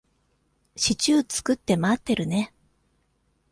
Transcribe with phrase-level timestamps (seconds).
[0.75, 2.51] シチュー作って待ってるね。